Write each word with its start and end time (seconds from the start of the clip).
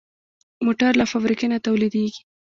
موټر 0.65 0.91
له 0.99 1.05
فابریکې 1.11 1.47
نه 1.53 1.57
تولیدېږي. 1.65 2.21